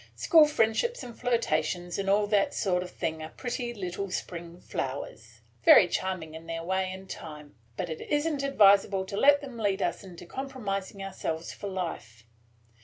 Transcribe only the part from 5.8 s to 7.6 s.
charming in their way and time;